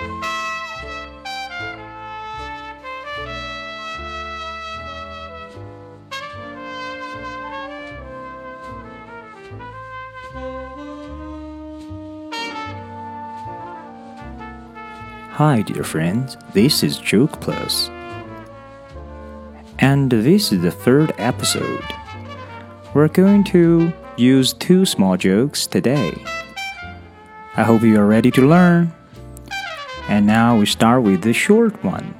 [0.00, 0.06] Hi,
[15.66, 17.90] dear friends, this is Joke Plus.
[19.80, 21.84] And this is the third episode.
[22.94, 26.14] We're going to use two small jokes today.
[27.54, 28.94] I hope you are ready to learn.
[30.09, 32.13] And now we start with the short one.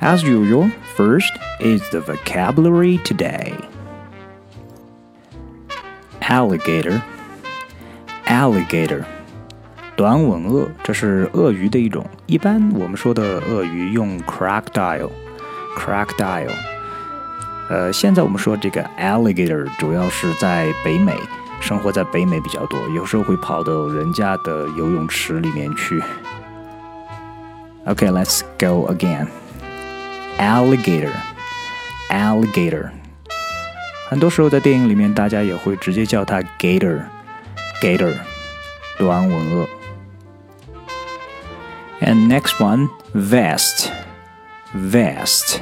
[0.00, 3.54] As usual, first is the vocabulary today
[6.22, 7.02] alligator,
[8.26, 9.04] alligator.
[9.96, 12.06] 短吻鳄，这是鳄鱼的一种。
[12.24, 16.48] 一般我们说的鳄鱼用 crocodile，crocodile。
[17.68, 21.14] 呃，现在我们说这个 alligator 主要是在北美，
[21.64, 26.02] 生活在北美比较多，有时候会跑到人家的游泳池里面去。
[27.86, 29.26] Okay，let's go again.
[30.38, 31.12] Alligator,
[32.08, 32.90] alligator.
[34.08, 38.14] 很多时候在电影里面，大家也会直接叫它 gator，gator，
[38.98, 39.68] 短吻鳄。
[42.00, 43.88] And next one, vest,
[44.74, 45.58] vest，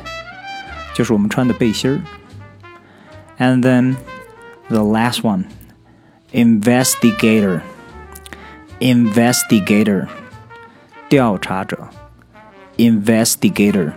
[0.94, 2.00] 就是我们穿的背心儿。
[3.38, 3.96] And then
[4.68, 5.44] the last one,
[6.32, 7.60] investigator,
[8.80, 10.06] investigator，
[11.08, 11.88] 调查者，
[12.76, 13.92] investigator。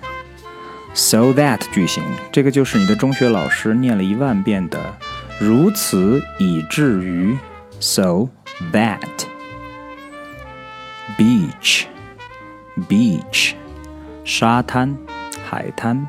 [0.92, 2.02] so that 句型，
[2.32, 4.78] 这个就是你的中学老师念了一万遍的，
[5.38, 7.38] 如此以至于，
[7.80, 8.28] so
[8.72, 8.98] that.
[11.16, 11.84] Beach,
[12.88, 13.54] beach，
[14.24, 14.96] 沙滩，
[15.48, 16.08] 海滩。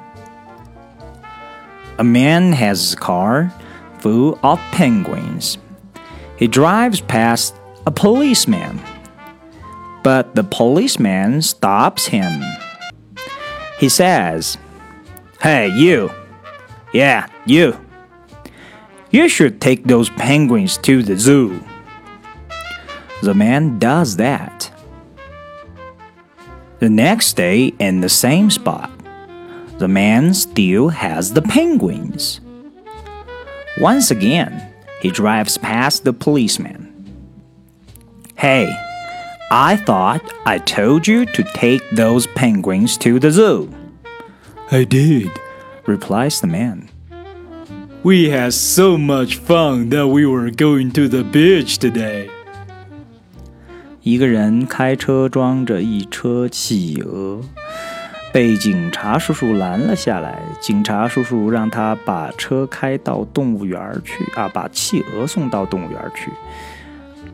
[1.98, 3.52] a man has a car
[4.00, 5.58] full of penguins.
[6.38, 7.56] He drives past
[7.86, 8.80] a policeman,
[10.03, 12.43] but the policeman stops him.
[13.79, 14.59] He says,
[15.43, 16.11] Hey, you!
[16.93, 17.79] Yeah, you!
[19.11, 21.65] You should take those penguins to the zoo.
[23.23, 24.71] The man does that.
[26.79, 28.91] The next day, in the same spot,
[29.79, 32.41] the man still has the penguins.
[33.79, 36.87] Once again, he drives past the policeman.
[38.37, 38.71] Hey,
[39.52, 43.70] I thought I told you to take those penguins to the zoo.
[44.72, 45.30] I did,
[45.86, 46.90] replies the man.
[48.04, 52.30] We had so much fun that we were going to the beach today.
[54.02, 57.42] 一个人开车装着一车企鹅。
[58.32, 60.42] 被警察叔叔拦了下来。
[60.60, 66.30] 警察叔叔让他把车开到动物园去啊，把企鹅送到动物园去。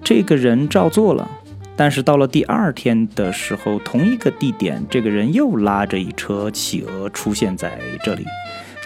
[0.03, 1.27] 这个人照做了，
[1.76, 8.24] 但是到了第二天的时候，同一个地点，这个人又拉着一车企鹅出现在这里。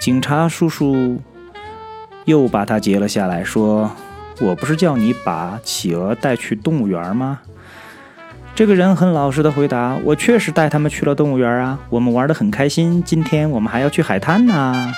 [0.00, 1.20] 警察叔叔
[2.24, 3.90] 又把他截了下来，说
[4.42, 7.40] ：“我不是叫你把企鹅带去动物园吗？”
[8.56, 13.02] 这个人很老实的回答：“我确实带他们去了动物园啊，我们玩的很开心。
[13.04, 14.92] 今天我们还要去海滩呢。”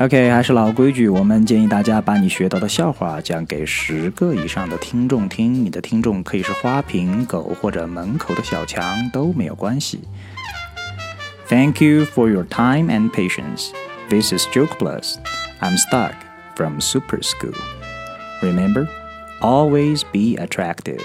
[0.00, 5.54] OK，还是老规矩，我们建议大家把你学到的笑话讲给十个以上的听众听。
[5.54, 10.00] 你的听众可以是花瓶、狗或者门口的小强都没有关系。
[11.48, 13.70] Thank you for your time and patience.
[14.10, 15.16] This is Joke Plus.
[15.60, 16.12] I'm Stuck
[16.54, 17.54] from Super School.
[18.42, 18.88] Remember,
[19.40, 21.00] always be attractive.